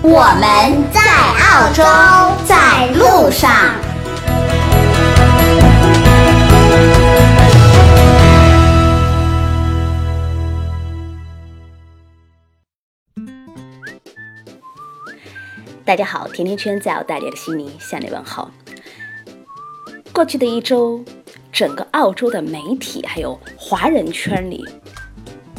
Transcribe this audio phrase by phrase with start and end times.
[0.00, 1.82] 我们在澳洲，
[2.46, 3.50] 在路上。
[15.84, 18.48] 大家好，甜甜圈在澳大利亚的悉尼向你问好。
[20.12, 21.04] 过去的一周，
[21.50, 24.64] 整个澳洲的媒体还有华人圈里，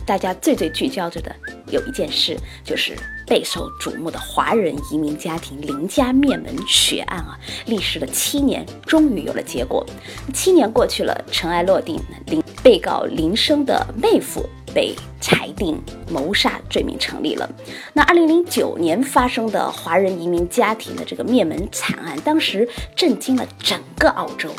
[0.05, 1.35] 大家最最聚焦着的
[1.67, 2.95] 有一件事，就是
[3.29, 9.85] 备受瞩目的华人移民家庭林家灭门血案啊，历时了七年，终于有了结果。
[10.33, 14.43] 七年过去了，尘埃落定，林被告林生的妹夫。
[14.71, 17.49] 被裁定谋杀罪名成立了。
[17.91, 24.51] 那二零零九年发生的华人移民家庭的这个灭门惨案，当时震惊了整个澳洲，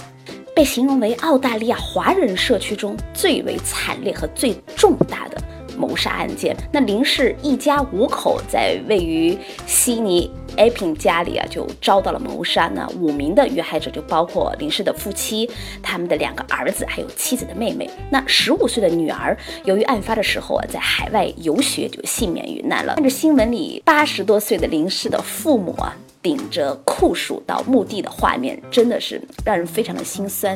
[0.53, 5.41] 被形容为澳大利亚华人社区中最为惨烈和最重大的。
[5.81, 9.36] 谋杀案件，那林氏一家五口在位于
[9.67, 12.69] 悉尼 A 平家里啊，就遭到了谋杀。
[12.75, 15.48] 那五名的遇害者就包括林氏的夫妻、
[15.83, 17.89] 他们的两个儿子，还有妻子的妹妹。
[18.11, 22.97] 那十五岁的女儿，由于案发的时候啊，在海外游学，就幸免于难了。
[22.97, 25.97] 看着新闻里八十多岁的林氏的父母啊。
[26.22, 30.55] 顶着酷暑到墓地的画面，真的是让人非常的心酸。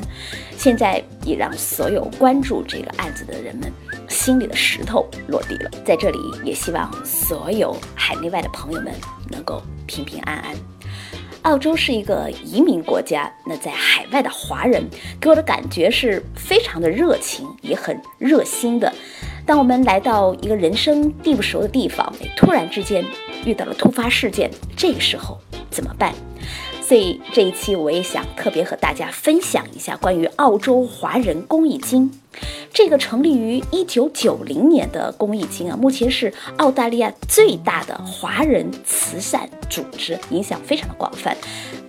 [0.59, 3.73] 现在也让所有关注这个案子的人们
[4.15, 5.71] 心里的石头落地了。
[5.85, 8.95] 在这里，也希望所有海内外的朋友们
[9.29, 10.55] 能够平平安安。
[11.43, 14.89] 澳洲是一个移民国家，那在海外的华人
[15.21, 18.91] 给我的感觉是非常的热情，也很热心的。
[19.45, 23.05] 当我们来到一个人生地不熟的地方，突然之间
[23.45, 25.39] 遇到了突发事件，这个时候。
[25.71, 26.15] 怎么办？
[26.81, 32.13] 所以这一期我也想特别和大家分享一下关于澳洲华人公益金。
[32.75, 41.37] 这个成立于一九九零年的公益金啊，目前是澳大利亚最大的华人慈善组织，影响非常的广泛。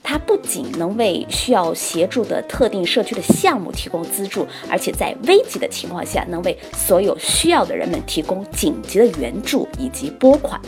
[0.03, 10.61] 它不仅能为需要协助的特定社区的项目提供资助，而且在危急的情况下，能为所有需要的人们提供紧急的援助以及拨款。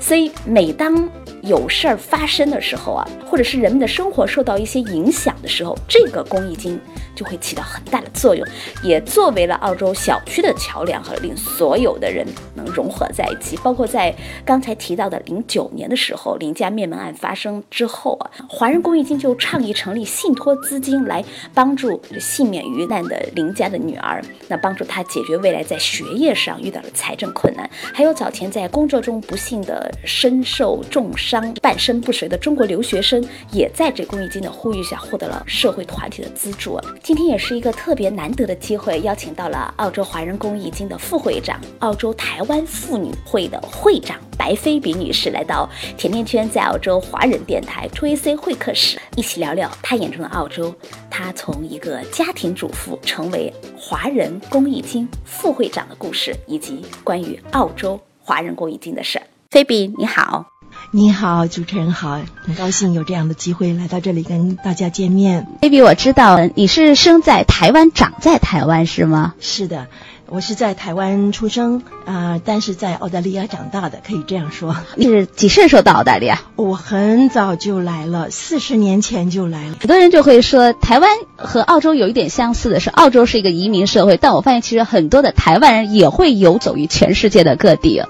[0.00, 1.06] 所以每当
[1.42, 6.80] 有事儿发生的时候啊，或者是人们的生活受到一些影响的时候，这个公益金
[7.18, 8.46] 就会起到很大的作用，
[8.84, 12.24] 也作为了澳洲小区的桥梁和令所有的人
[12.54, 13.56] 能融合在一起。
[13.56, 14.14] 包括在
[14.44, 31.52] 刚才提到的零九年的时候，林家灭门案发生之后啊，华人公益金就倡议成立信托资金来帮助幸免于难的林家的女儿，那帮助她解决未来在学业上遇到的财政困难，还有早前在工作中不幸的身受重伤。
[31.60, 36.78] 半身不遂的中国留学生也在这公益金的呼吁下获得了社会团体的资助。
[37.08, 50.70] 今天也是一个特别难得的机会，邀请到了澳洲华人公益金的副会长、澳洲台湾妇女会的会长白菲比女士来到甜甜圈在澳洲华人电台 t AC 会客室，一起聊聊她眼中的澳洲。
[51.08, 59.18] 她从一个家庭主妇成为华人公益金副会长的故事，以及关于澳洲华人公益金的事。
[59.50, 60.57] 菲比，你好。
[60.90, 65.46] 你好，主持人好，很高兴有这样的机会来到这里跟大家见面。
[65.60, 69.34] baby，我知道你是生在台湾，长在台湾是吗？
[69.38, 69.88] 是的，
[70.28, 74.74] 我是在台湾出生啊，但是在澳大利亚长大的，可以这样说。
[74.96, 76.40] 你是几岁时候到澳大利亚？
[76.56, 79.76] 我很早就来了，四十年前就来了。
[79.80, 88.02] 很多人就会说，台湾和澳洲有一点相似的是，澳洲是一个移民社会，但我发现其实很多的台湾人也会游走于全世界的各地。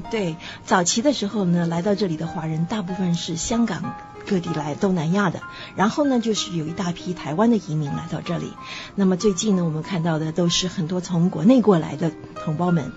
[0.00, 3.94] 对，早期的时候呢，来到这里的华人大部分是香港
[4.28, 5.40] 各地来，东南亚的。
[5.76, 8.52] 然后呢，就是有一大批台湾的移民来到这里。
[8.94, 12.10] 那么最近呢，我们看到的都是很多从国内过来的
[12.44, 12.92] 同胞们。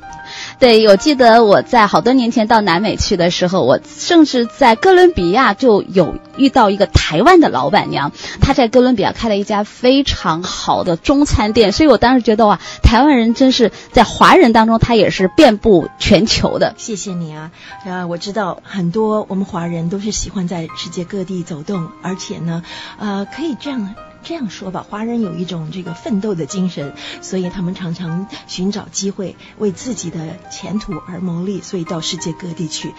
[0.60, 8.12] 对，我记得我在好多年前到南美去的时候，我甚至在哥伦比亚就有遇到一个台湾的老板娘，
[8.42, 16.76] 她在哥伦比亚开了一家非常好的中餐店，所以我当时觉得哇，台湾人真是在华人当中，他也是遍布全球的。
[16.78, 17.52] 谢谢你啊，
[17.86, 22.64] 啊，我知道很多我们华人都是喜欢在世界各各地走动，而且呢，
[22.98, 23.94] 呃，可以这样。
[24.22, 32.94] 这样说吧，华人有一种这个奋斗的精神，所以他们常常寻找机会为自己的前途而谋利，所以到世界各地去。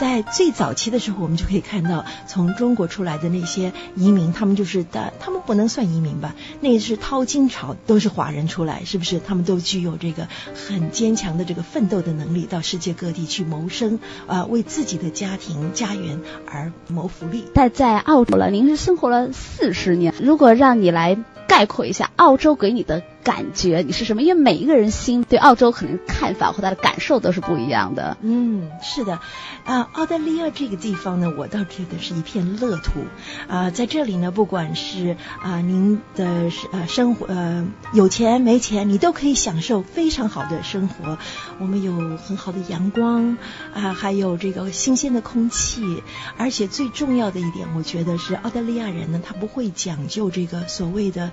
[0.00, 6.34] 在最早期的时候，我们就可以看到从中国出来的那些移民，他们就是的，他们不能算移民吧？
[6.60, 9.20] 那是淘金潮，都是华人出来，是不是？
[9.20, 17.44] 他们都具有这个很坚强的这个奋斗的能力，到世界各地去谋生，啊，为自己的家庭家园而谋福利。
[17.52, 23.02] 但在澳洲了，您是生活了四十年，如果让你来概括一下澳洲给你的。
[23.22, 24.22] 感觉你是什么？
[24.22, 28.16] 因为每一个人心对澳洲可能看法和他的感受都是不一样的。
[28.22, 29.20] 嗯，是的，
[29.64, 33.00] 啊，澳大利亚这个地方呢，我倒觉得是一片乐土。
[33.46, 41.18] 啊，在这里呢，不管是啊您的呃生活呃有钱没钱，你都可以享受非常好的生活。
[41.58, 43.36] 我们有很好的阳光
[43.74, 46.02] 啊，还有这个新鲜的空气，
[46.38, 51.24] 而且最重要的一点，我觉得是澳大利亚人呢，他不会讲究这个所谓的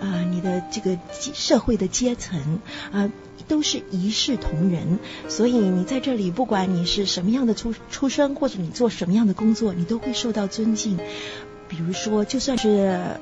[0.00, 0.96] 啊你的这个。
[1.34, 2.60] 社会的阶层
[2.92, 3.12] 啊，
[3.48, 4.98] 都是一视同仁，
[5.28, 10.98] 所以你在这里，不管你是什么样的出出生，或者你做什么样的工作，你都会受到尊敬。
[11.68, 12.68] 比如说，就算是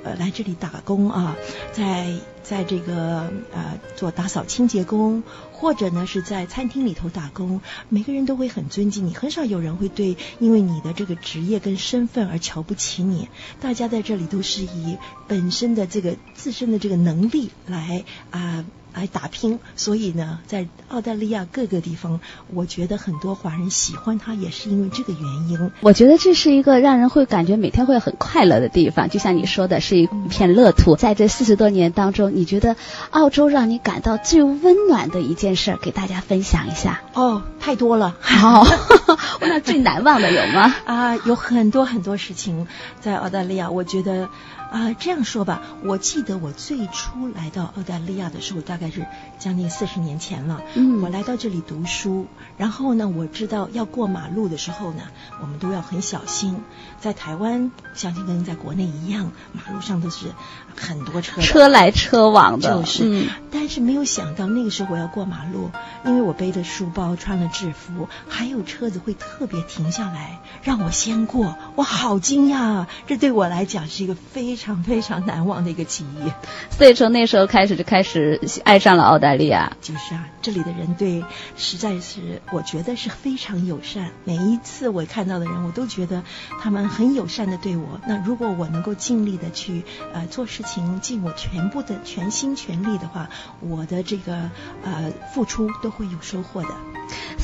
[0.05, 1.37] 呃来这里打工啊，
[1.73, 2.13] 在
[2.43, 5.23] 在这个呃做打扫清洁工，
[5.53, 13.29] 或者呢是在餐厅里头打工，每个人都会很尊敬你，很少有人会对因为你的这个职业跟身份而瞧不起你。
[13.61, 14.99] 大家在这里都是以
[15.29, 18.65] 本身的这个自身的这个能力来啊。
[18.95, 22.21] 来打拼，所以呢，在澳大利亚各个地方，
[22.53, 25.71] 我觉得很多华人喜欢他，也是因为这个原因。
[25.81, 30.97] 我觉得这是一个让人会感觉每天会很快乐的地方，就像你说的，是一片乐土。
[30.97, 32.77] 在这四十多年当中，你觉得
[33.11, 37.01] 澳洲让你感到最温暖的一件事，给大家分享一下。
[37.15, 38.17] 哦，太多了。
[38.21, 38.67] 好，
[39.41, 40.75] 那最难忘的有吗？
[40.85, 42.67] 啊，有很多很多事情
[43.01, 44.29] 在澳大利亚，我觉得。
[44.73, 49.07] 啊，这样说吧，我记得我最初来到澳大利亚的时候，大概是
[49.39, 50.63] 将近四十年前了。
[50.73, 52.27] 嗯，我来到这里读书，
[52.57, 55.03] 然后呢，我知道要过马路的时候呢，
[55.43, 56.57] 我们都要很小心。
[57.03, 60.29] 在台湾，相信跟在国内一样，马路上都是
[60.75, 62.81] 很多车，车来车往的。
[62.81, 65.71] 就是，但是没有想到那个时候我要过马路，
[66.07, 74.57] 因为我背着书包，穿了制服，还有车子会特别停下来让我先过，我好惊讶啊，这对我来讲是一个非。
[74.63, 76.33] 非常非常难忘的一个记忆，
[76.73, 79.73] 所以从那时候开始就开始爱上了澳大利亚。
[79.81, 81.25] 就是啊，这里的人对
[81.57, 84.13] 实在是我觉得是非常友善。
[84.23, 86.23] 每一次我看到的人，我都觉得
[86.61, 88.01] 他们很友善的对我。
[88.07, 89.83] 那如果我能够尽力的去
[90.15, 94.49] 呃做事情，尽我全部的全心全力的话，我的这个
[94.85, 96.69] 呃付出都会有收获的。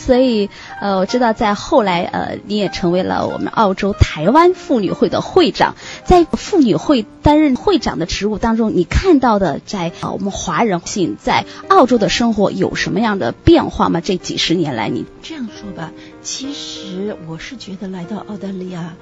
[0.09, 0.49] 所以
[0.81, 5.75] 呃，我知道在后来呃，你也成为了我们澳洲台湾妇女会的会长，
[6.07, 7.05] 在妇女会。
[7.21, 14.01] 担任会长的职务当中，你看到的在啊我们华人性在澳洲的生活有什么样的变化吗？
[14.01, 18.95] 这几十年来，你这样说吧，其实我是觉得来到澳大利亚。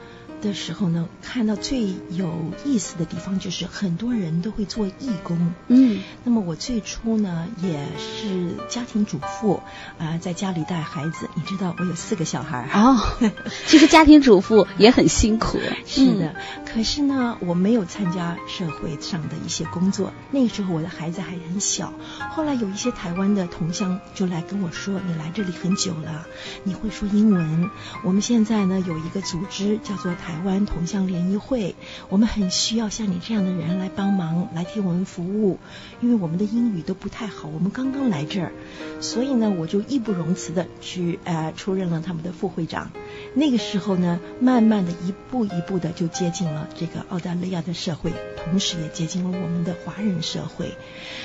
[0.46, 5.52] 的时候呢，看到最有意思的地方就是很多人都会做义工。
[5.66, 9.60] 嗯，那么我最初呢也是家庭主妇
[9.98, 11.28] 啊，在家里带孩子。
[11.34, 12.96] 你知道我有四个小孩哦，
[13.66, 15.58] 其实家庭主妇也很辛苦。
[15.84, 20.12] 是的，可是呢，我没有参加社会上的一些工作。
[20.30, 21.92] 那个时候我的孩子还很小。
[22.30, 26.24] 后来有一些台湾的同乡就来跟我说：“你来这里很久了，
[26.62, 27.68] 你会说英文。
[28.04, 31.74] 我们现在呢有一个组织叫做台。”台湾同乡联谊会，
[32.10, 35.58] 我们很需要像你这样的人来帮忙，来替我们服务，
[36.02, 38.52] 因为我们的英语都不太好，我们刚刚来这儿，
[39.00, 42.90] 所以呢，我就义不容辞的去呃出任了他们的副会长。
[43.32, 48.12] 那个时候呢，慢慢的一步一步的就接近了这个澳大利亚的社会，
[48.44, 50.76] 同时也接近了我们的华人社会。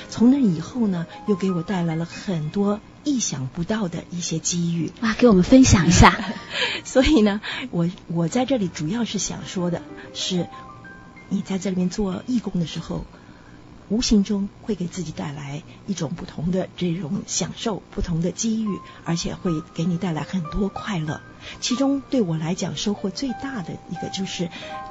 [0.07, 2.79] 从那以后呢，又给我带来了很多。
[3.03, 6.19] 意想不到的一些机遇哇，给我们分享一下。
[6.85, 7.41] 所以呢，
[7.71, 9.81] 我我在这里主要是想说的
[10.13, 10.47] 是，
[11.29, 13.05] 你在这里面做义工的时候，
[13.89, 21.21] 无形中会给自己带来一种不同的这种享受，不同的机遇，而且会给你带来很多快乐。
[21.59, 24.49] 其中对我来讲收获最大的一个就是，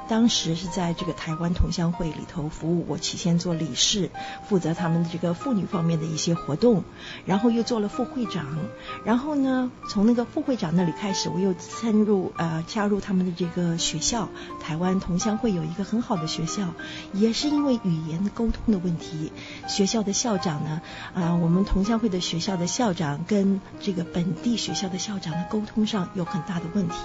[0.09, 4.09] 当时是在这个台湾同乡会里头服务，我起先做理事，
[4.47, 6.83] 负责他们这个妇女方面的一些活动，
[7.25, 8.57] 然后又做了副会长，
[9.05, 14.27] 然后呢，从那个副会长那里开始，我又参入呃加入他们的这个学校，
[14.59, 16.73] 台湾同乡会有一个很好的学校，
[17.13, 19.31] 也是因为语言沟通的问题，
[19.67, 20.81] 学校的校长呢，
[21.13, 26.40] 啊，我们同乡会的学校的校长跟这个本地学校的校长的沟通上有很。
[26.47, 26.95] 大的问题，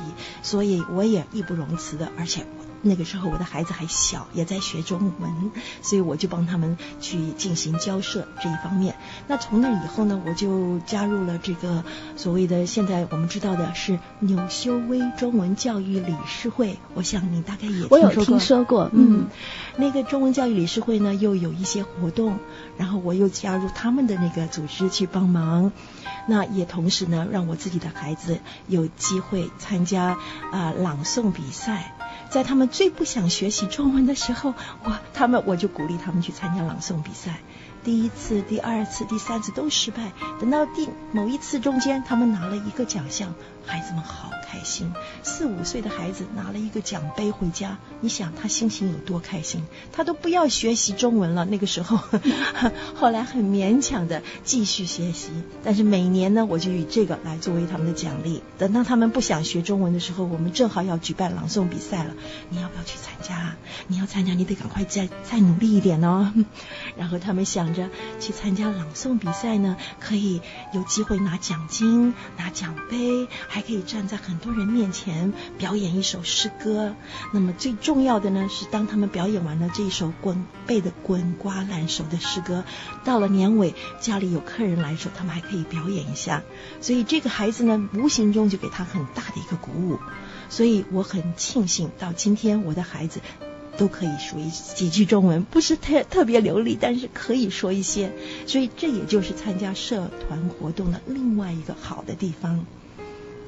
[0.42, 2.46] 所以我也义不容辞的，而且
[2.82, 5.50] 那个时候我的孩子还小，也在学中文，
[5.82, 8.96] 所以我就帮他们去进行交涉这一方面。
[9.26, 11.84] 那从那以后呢，我就加入了这个
[12.16, 16.78] 所谓的现在我们知道的是纽修威中文教育理事会。
[16.94, 19.26] 我想你大概也我有听说过，嗯，
[19.76, 22.38] 那个中文教育理事会呢，又有一些活动，
[22.76, 25.72] 然后我又加入他们的那个组织去帮忙。
[26.28, 30.16] 那也同时呢，让我自己的孩子有机会参加
[30.52, 31.94] 啊朗诵比赛。
[32.36, 34.52] 在他们最不想学习中文的时候，
[34.84, 37.36] 我他们我就鼓励他们去参加朗诵比赛。
[37.82, 44.92] 第一次、第二次、第三次都失败，等到第某一次中间，他们拿了一个奖项，孩子们好开心。
[45.22, 49.62] 四五岁的孩子拿了一个奖杯回家，你想他心情有多开心？
[49.92, 51.44] 他都不要学习中文了。
[51.44, 51.98] 那个时候，
[52.96, 55.28] 后来很勉强的继续学习，
[55.62, 58.42] 但是每年呢，我就以这个来作为他们的奖励。
[58.58, 62.14] 等到他们不想学中文的时候，我们正好要举办朗诵比赛了，
[62.48, 63.54] 你要不要去参加？
[63.86, 66.32] 你要参加，你得赶快再再努力一点哦。
[66.96, 67.66] 然后他们想。
[67.66, 70.40] 着去参加朗诵比赛呢，可以
[70.72, 76.94] 有机会拿奖金、拿奖杯，还可以站在很很多人面前表演一首诗歌。
[77.32, 82.62] 那么最重要的呢，是当他们表演完了这一首滚背的滚瓜烂熟的诗歌，
[83.02, 86.42] 到了年尾家里有客人来时候，他们还可以表演一下。
[86.82, 89.98] 所以这个孩子呢，无形中就给他很大的一个鼓舞。
[90.50, 93.20] 所以我很庆幸，到今天我的孩子。
[93.78, 98.10] 都可以说一几句中文，不是特特别流利，但是可以说一些，
[98.46, 102.64] 所以这也就是参加社团活动的另外一个好的地方。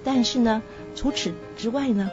[0.05, 0.61] 但是呢，
[0.95, 2.11] 除此之外呢，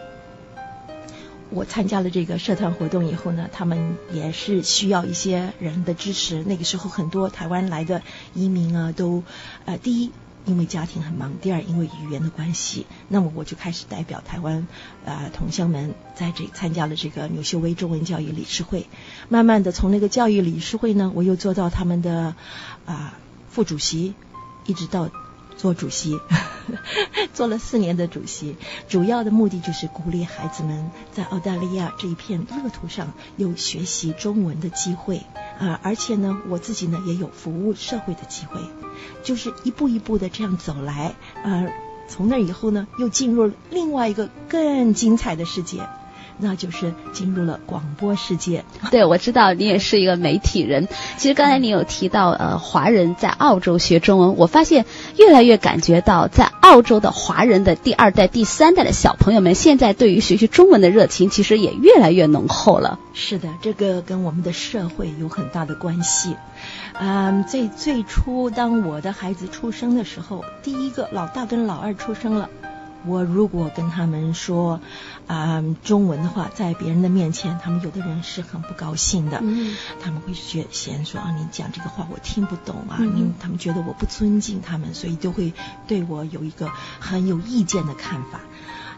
[1.49, 6.43] 我参加了这个社团活动以后呢，他们也是需要一些人的支持。
[6.43, 8.01] 那个时候，很多台湾来的
[8.33, 9.23] 移民啊，都
[9.65, 10.11] 呃，第一。
[10.47, 14.67] 因为家庭很忙，第二因为语言的关系，那么我就开始代表台湾
[15.03, 18.85] 啊同乡们在这参加了这个纽秀威中文教育理事会。
[19.27, 22.35] 慢慢的从那个教育理事会呢，我又做到他们的
[22.85, 23.17] 啊
[23.49, 24.13] 副主席，
[24.67, 25.09] 一直到
[25.57, 26.19] 做主席，
[27.33, 28.55] 做了四年的主席。
[28.87, 35.23] 主要的目的就是鼓励孩子们在澳大利亚这一片乐土上有学习中文的机会
[35.59, 38.59] 啊，而且呢，我自己呢也有服务社会的机会。
[39.23, 41.71] 就是一步一步的这样走来，呃，
[42.07, 45.87] 从那以后呢，又进入了另外一个更精彩的世界。
[46.37, 48.63] 那就是进入了广播世界。
[48.91, 50.87] 对，我知道你也是一个媒体人。
[51.17, 54.85] 其实刚才你有提到，呃，华人在澳洲学中文，我发现
[55.17, 62.99] 越来越感觉到，在澳洲的华人的第二代、第三代的小朋友们，现在对于学习中文的热情，其实也越来越浓厚了。
[63.13, 66.35] 是的，这个跟我们的社会有很大的关系。
[66.93, 72.49] 嗯，最最初当我的孩子出生的时候，第一个老大跟老二出生了。
[73.07, 74.79] 我如果跟他们说
[75.27, 79.75] 啊中文的话，在别人的面前，他们有的人是很不高兴的，嗯。
[80.01, 83.33] 他们会觉嫌说啊你讲这个话我听不懂啊，嗯。
[83.39, 85.53] 他们觉得我不尊敬他们，所以就会
[85.87, 86.69] 对我有一个
[86.99, 88.39] 很有意见的看法。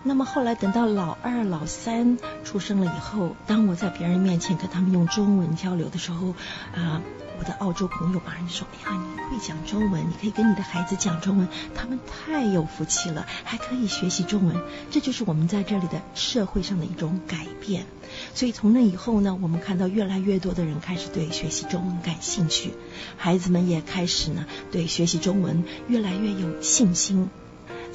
[0.08, 6.34] 那么后来等到老二、老三出生了以后，当我在别人面前跟他们用中文交流的时候，
[6.74, 7.02] 啊。
[7.40, 14.56] 我的澳洲朋友马上说：“哎呀，你会讲中文，你可以跟你的孩子讲中文，他们太有福气了，还可以学习中文。
[14.90, 17.86] 这就是我们在这里的社会上的一种改变。
[18.34, 22.74] 所以从那以后呢，我们看到越来越多的人开始对学习中文感兴趣，
[23.18, 27.30] 孩子们也开始呢对学习中文越来越有信心。”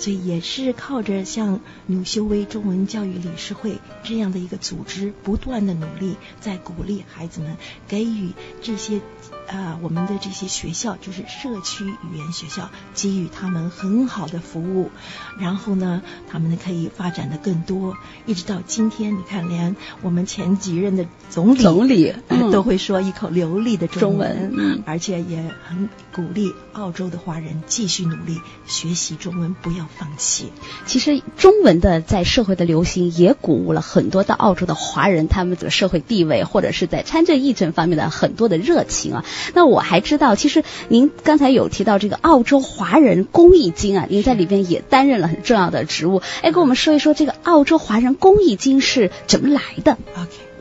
[0.02, 7.56] 所以也是靠着像纽修威中文教育理事会这样的一个组织，不断的努力，在鼓励孩子们，
[7.86, 8.32] 给予
[8.62, 9.00] 这些
[9.46, 14.90] 啊我们的这些学校，就是社区语言学校，给予他们很好的服务，
[15.38, 22.12] 然后呢，他们可以发展的更多，一直到今天，你看，连我们前几任的总理总理
[22.50, 29.86] 都会说一口流利的中文，而且也很鼓励澳洲的华人继续努力学习中文，不要。
[29.96, 30.52] 放弃。
[30.86, 39.24] 其实中文的在社会的流行，也鼓舞了很多到澳洲的华人，他们的社会地位或者是在参政议政方面的很多的热情啊。
[39.54, 46.22] 那我还知道，其实您刚才有提到这个澳洲华人公益金啊，您在里边也担任了很重要的职务。
[46.42, 50.51] 哎，跟我们说一说这个澳洲华人公益金是怎么来的？OK。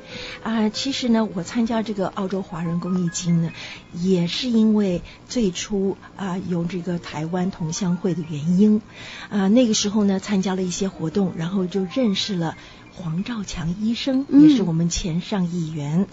[0.43, 3.51] 啊，其实呢，我参加这个澳洲华人公益金呢，
[3.93, 8.81] 也是因为最初啊有这个台湾同乡会的原因
[9.29, 9.48] 啊。
[9.48, 12.57] 那个时候呢，参加了一些活动，然后就认识了
[12.95, 16.07] 黄兆强医生，也是我们前上议员。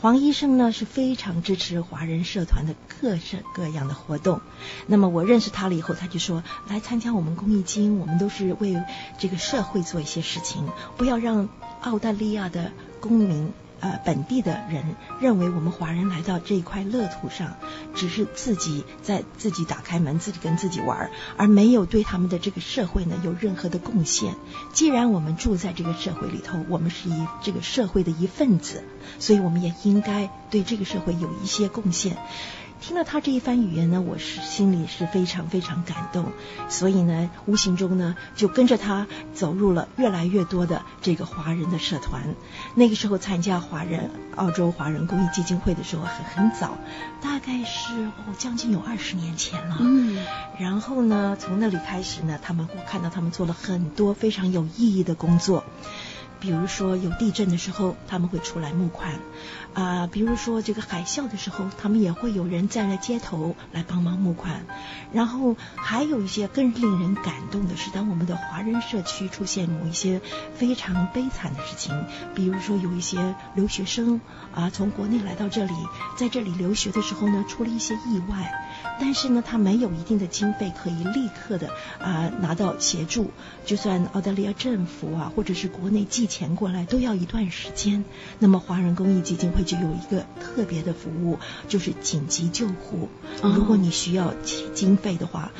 [0.00, 4.40] 黄医生呢是非常支持华人社团的各式各样的活动。
[4.86, 8.80] 那么我认识他了以后，他就说来参加我们公益金，我们都是为
[9.18, 11.48] 这个社会做一些事情，不要让
[11.80, 12.70] 澳大利亚的。
[13.00, 13.52] 公民。
[13.82, 17.56] 呃，本地的人认为我们华人来到这一块乐土上，
[17.96, 24.36] 只是自己在自己打开门，自己跟自己玩，而没有对他们的这个社会呢有任何的贡献。
[24.72, 28.84] 既然我们住在这个社会里头，我们是一这个社会的一份子，
[29.18, 32.16] 所以我们也应该对这个社会有一些贡献。
[32.82, 36.32] 听了他这一番语言呢，我是心里是非常非常感动，
[36.68, 42.34] 所以呢，无形中呢就跟着他走入了越来越多的这个华人的社团。
[42.74, 46.76] 那个时候参加华人澳洲华人公益基金会的时候很很早，
[47.22, 49.76] 大概是哦将近有二十年前了。
[49.78, 50.18] 嗯，
[50.58, 55.62] 然后呢，从那里开始呢，他们我看到他们做了很多非常有意义的工作。
[56.42, 59.12] 比如说有地震的时候，他们会出来募款，
[59.74, 64.66] 啊，比如说这个海啸的时候，他们也会有人站在街头来帮忙募款。
[65.12, 70.20] 然后还有一些更令人感动的是，当我们的华人社区出现某一些
[70.56, 74.20] 非常悲惨的事情，比如说有一些留学生
[74.52, 75.74] 啊从国内来到这里，
[76.16, 78.61] 在这里留学的时候呢，出了一些意外，
[79.00, 83.30] 但是呢，他没有一定的经费可以立刻的啊拿到协助，
[83.64, 88.04] 就算澳大利亚政府啊或者是国内寄钱过来，都要一段时间。
[88.38, 93.08] 那么华人公益基金会就有一个特别的服务，就是紧急救护。
[93.42, 94.34] 如果你需要
[94.74, 95.52] 经费的话，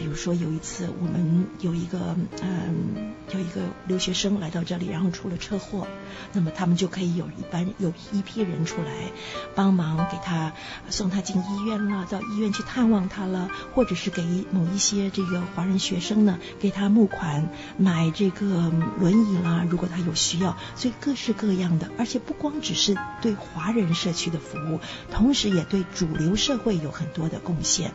[0.00, 5.86] 比如说有一次我们有一个嗯有一个留学生来到这里，然后出了车祸，
[6.32, 9.12] 那么他们就可以有一班有一批人出来
[9.54, 10.54] 帮忙给他
[10.88, 24.80] 送他进医院了，到医院去探望他了，或者是给某一些这个华人学生呢给他募款买这个轮椅啦，如果他有需要，所以各式各样的，而且不光只是对华人社区的服务，
[25.12, 27.92] 同时也对主流社会有很多的贡献。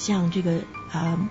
[0.00, 1.28] 像这个啊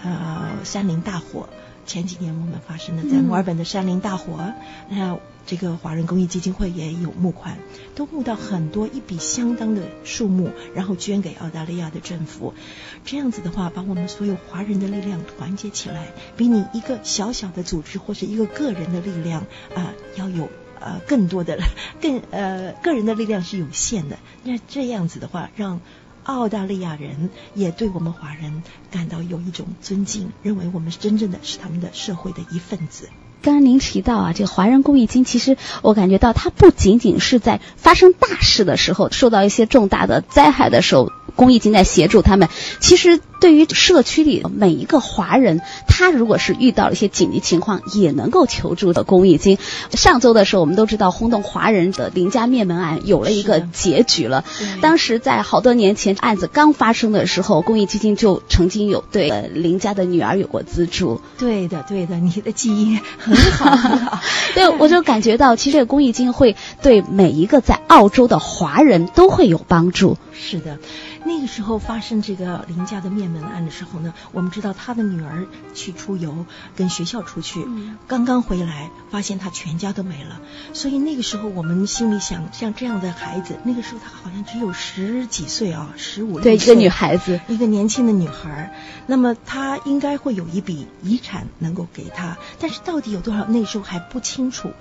[0.00, 1.48] 呃山林大火，
[1.84, 4.52] 前几年我们发生的在墨尔本的山林大火，
[4.88, 7.58] 那这个华人公益基金会也有募款，
[7.96, 12.54] 都募到很多一笔相当的数目，然后捐给澳大利亚的政府。
[13.04, 20.48] 这样子的话，把我们所有华人的力量团结起来，比你一个小小的组织或是一个个人的力量啊要有。
[20.84, 21.60] 呃，更多的
[22.00, 24.18] 更呃，个人的力量是有限的。
[24.42, 25.80] 那这样子的话，让
[26.24, 33.08] 澳大利亚人也对我们华人感到有一种尊敬，认为我们真正的是他们的社会的一份子。
[33.42, 41.10] 刚刚您提到啊，这个华人公益金，其实我感觉到它不仅仅是在发生大事的时候，受到一些重大的灾害的时候。
[41.34, 42.50] 公益金在协助他们。
[42.78, 49.58] 其实，对于社区里每一个华人，他如果是遇到了一些紧急情况，也能够求助的公益金。
[49.90, 54.44] 上周的时候，我们都知道轰动华人的林家灭门案有了一个结局了。
[54.80, 61.20] 当时在好多年前案子刚发生的时候，公益基金就曾经有对林家的女儿有过资助。
[61.36, 64.20] 对的，对的，你的记忆很好，很好。
[64.54, 70.16] 对，我就感觉到，其实这个公益金会对每一个在澳洲的华人都会有帮助。
[70.32, 70.78] 是的。
[71.24, 76.44] 那个时候发生这个林家的灭门案的时候呢，我们知道他的女儿去出游，
[76.76, 77.66] 跟学校出去，
[78.06, 80.40] 刚刚回来，发现他全家都没了。
[80.72, 88.74] 所以那个时候我们心里想，像这样的孩子，那个时候他好像只有十几岁啊，十五对一个女孩子，一个年轻的女孩。
[89.06, 94.72] 那么他应该会有一笔遗产能够给他，但是到底有多少，那时候还不清楚。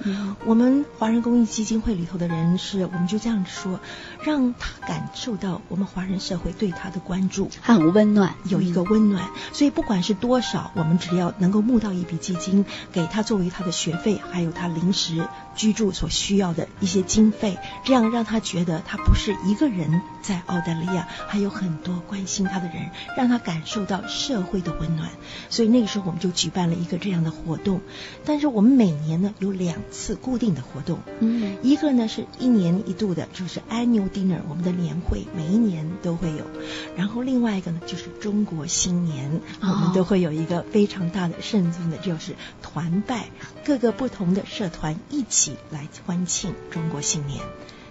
[0.45, 3.79] 我们华人公益基金会里头的人是，我们就这样说，
[4.23, 9.29] 让他感受到我们华人社会对他的关注，很温暖，有一个温暖。
[9.53, 25.09] 所以不管是多少，我们只要能够募到一笔基金，给他作为他的学费，还有他临时居住所需要的一些经费，这样让他觉得他不是一个人在澳大利亚，还有很多关心他的人，让他感受到社会的温暖。
[25.49, 27.81] 所以那个时候我们就举办了一个这样的活动。
[28.25, 36.45] 但是我们每年呢有两次固定的活动，嗯，一个呢是一年一度的，就是 annual dinner，我们的年会，每一年都会有。
[36.95, 43.25] 然后另外一个呢就是中国新年，我们都会有一个非常大的慎重的，就是团拜，
[43.65, 47.41] 各个不同的社团一起来欢庆中国新年。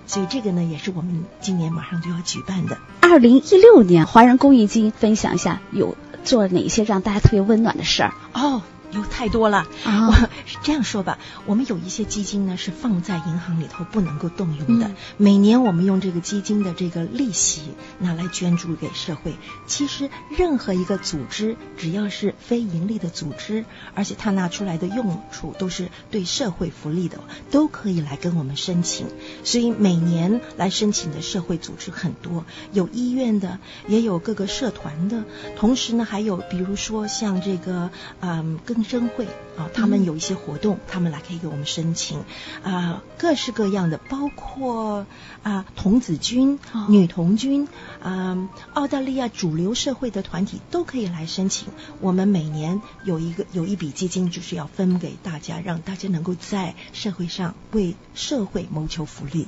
[0.06, 2.78] 所以这个呢也是我们今年马上就要举办的。
[3.02, 8.62] 二零一六年，华人公益金分享一下有做了哪些让大家特别温暖的事儿哦。
[8.92, 10.28] 有太多了，啊我
[10.62, 14.90] 这样说吧，我们有一些基金呢是放在银行里头不能够动用的。
[15.16, 17.62] 每年我们用这个基金的这个利息
[17.98, 19.34] 拿来捐助给社会。
[19.66, 29.06] 其实任何一个组织，只要是非盈利的组织，而且他拿出来的用处都是对社会福利的，都可以来跟我们申请。
[29.44, 35.24] 所以每年来申请的社会组织很多，有医院的，也有各个社团的，
[35.56, 39.26] 同时呢还有比如说像这个嗯跟终身会
[39.58, 42.24] 啊，他们有一些活动，他们来可以给我们申请。
[42.62, 45.06] 啊，各式各样的，包括
[45.42, 47.68] 啊童子军、女童军
[48.02, 51.68] 啊，澳大利亚主流社会的团体都可以来申请。
[52.00, 59.46] 我们每年有一个有一笔基金，就是要分给大家，让大家能够在社会上为社会谋求福利。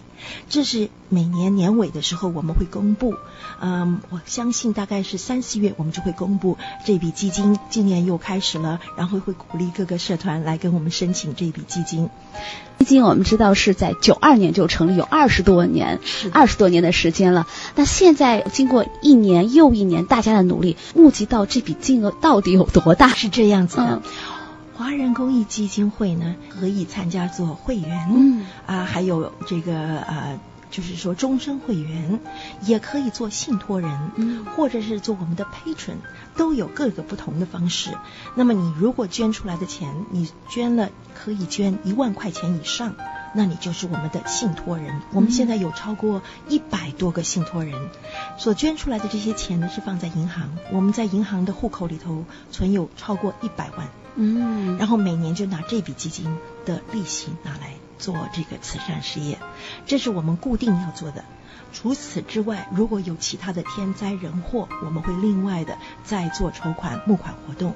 [0.48, 3.14] 这是每年年尾的时候我们会公布，
[3.61, 12.09] 嗯，我相信大概是三四月我们就会公布这笔基金，今年又开始了，然后会鼓励各个社团来跟我们申请这笔基金。
[12.78, 15.82] 基金我们知道是在九二年就成立，有二十多年，
[16.33, 17.47] 二十多年的时间了。
[17.75, 23.09] 那现在经过一年又一年大家的努力，募集到这笔金额到底有多大？
[23.09, 24.03] 是这样子的。
[24.75, 30.40] 华人公益基金会呢，可以参加做会员，嗯啊，还有这个呃，
[30.71, 32.18] 就是说终身会员，
[32.64, 35.97] 也可以做信托人，嗯，或者是做我们的 patron，
[36.37, 37.90] 都有各个不同的方式。
[38.35, 42.95] 那么你如果捐出来的钱，你捐了可以捐一万块钱以上，
[43.35, 45.01] 那你就是我们的信托人。
[45.12, 47.90] 我们现在有超过一百多个信托人，
[48.38, 53.88] 所捐出来的这些钱呢是放在银行，我们在银行的户口里头存有超过一百万。
[54.14, 59.38] 嗯，然后每年就拿这笔基金的利息拿来做这个慈善事业，
[59.87, 61.25] 这是我们固定要做的。
[61.73, 67.75] 除此之外，如果有其他的天灾人祸，我们会另外的再做筹款募款活动。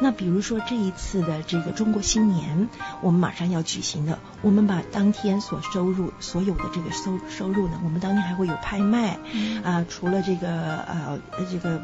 [0.00, 2.68] 那比如说这一次的这个中国新年，
[3.00, 9.18] 我们马上要举行的，我们把当天所收入所有的这个收收入呢，我们当天还会有拍卖，
[9.62, 11.18] 啊，除了这个呃
[11.50, 11.80] 这个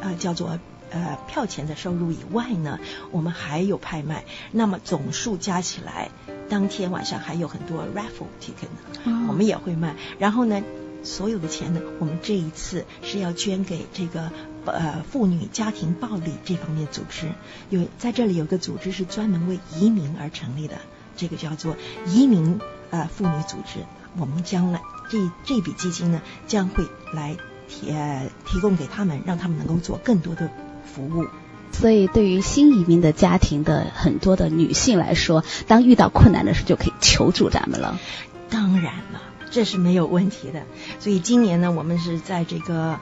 [0.00, 0.58] 呃叫做。
[0.90, 6.08] 呃，票钱的收入以外呢，我们还有拍卖，那么总数加起来，
[6.48, 8.70] 当天晚上还有很多 raffle ticket
[9.04, 9.96] 呢，我们也会卖。
[10.18, 10.62] 然后呢，
[11.02, 14.32] 所有的钱呢，我们这一次是要捐给这个
[14.68, 17.28] 呃妇女家庭暴力这方面组织。
[17.70, 20.76] 有在这里有个组织是专门为移民而成立的，
[21.16, 21.76] 这个叫做
[22.06, 23.80] 移民呃妇女组织。
[24.16, 27.36] 我们将来这这笔基金呢，将会来
[27.68, 30.50] 提呃提供给他们，让他们能够做更多的。
[30.90, 31.28] 服务，
[31.70, 38.00] 所以对于新移民的家庭的很多的女性来说，当遇到困难的时候就可以求助咱们了。
[38.48, 40.62] 当然了，这是没有问题的。
[40.98, 42.98] 所以今年呢，我们是在这个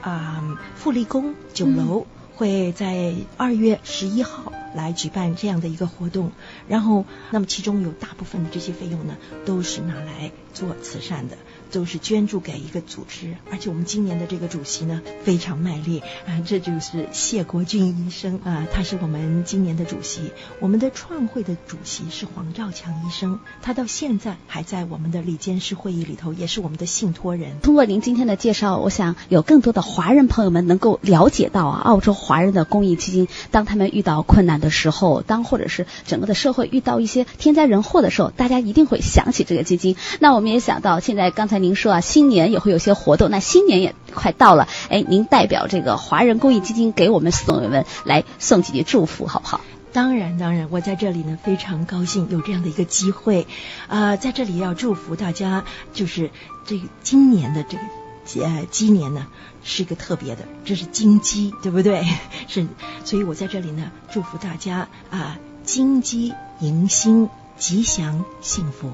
[0.00, 2.06] 啊富力宫酒楼，
[2.36, 6.32] 会在二月十一号来举办这样的一个活动。
[6.68, 11.36] 然后，那么其中有大部分的这些费用呢，都是拿来做慈善的。
[11.70, 20.32] 都是捐助给一个组织，而且我们今年的这个主席呢非常卖力啊，这就是谢国军医生啊，他是我们今年的主席。
[20.60, 27.60] 我们的创会的主席是黄兆强医生，他到现在还在我们的里监事会议里头，也是我们的信托人。
[27.60, 39.96] 通过您今天的介绍，我想有更多的华人朋友们能够了解到啊，澳洲华人的公益基金，当他们遇到困难的时候，当或者是整个的社会遇到一些天灾人祸的时候，大家一定会想起这个基金。
[40.18, 41.57] 那我们也想到，现在刚才。
[41.58, 49.60] 您说啊，新年也会有些活动，那新年也快到了，哎，您代表这个华人公益基金给我们所友们来送几句祝福，好不好？
[49.90, 53.46] 当然，当然，我在这里呢非常高兴有这样的一个机会，
[53.88, 56.30] 啊，在这里要祝福大家，就是
[56.66, 59.26] 这个今年的这个呃鸡年呢
[59.64, 62.06] 是一个特别的，这是金鸡， 对不对？
[62.48, 62.66] 是，
[63.04, 68.90] 所以我在这里呢祝福大家啊金鸡迎新，吉祥幸福。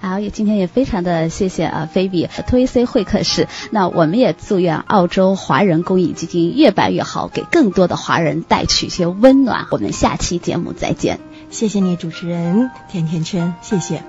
[0.00, 3.48] 好，也今天也非常的谢谢啊，菲比托伊 C 会客室。
[3.70, 9.66] 那我们也祝愿澳洲华人公益基金越办越好，给更多的华人带去一些温暖。
[9.70, 11.18] 我们下期节目再见，
[11.50, 14.02] 谢谢你主持人甜甜圈，谢谢。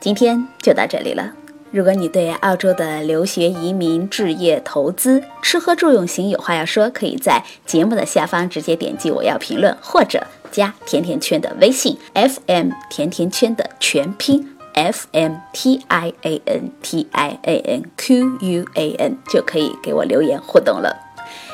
[0.00, 1.32] 今天就到这里了。
[1.70, 14.53] 如果你对澳洲的留学、移民、置业、投资、吃喝住用行有话要说，可以在节目的下方直接点击我要评论，或者加甜甜圈的微信 FM 甜甜圈的全拼。
[14.74, 20.94] F m t i a n t i a n q u a n 就可以给我留言互动了。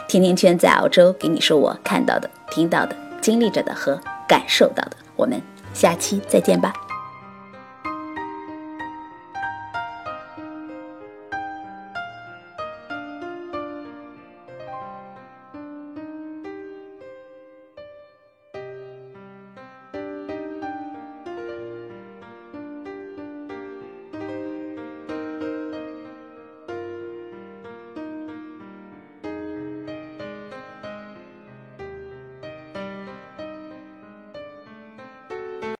[0.08, 4.96] 甜甜圈在澳洲，给你说我看到的、听到的、经历着的和感受到的。
[5.14, 5.40] 我们
[5.72, 6.72] 下期再见吧。